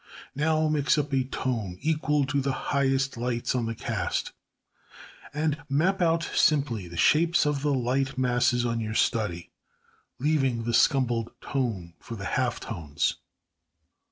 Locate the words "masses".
8.17-8.65